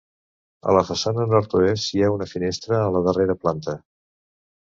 A 0.69 0.73
la 0.75 0.81
façana 0.85 1.25
nord-oest 1.33 1.91
hi 1.97 2.01
ha 2.01 2.09
una 2.15 2.29
finestra 2.33 2.79
a 2.85 2.89
la 2.95 3.05
darrera 3.09 3.39
planta. 3.45 3.79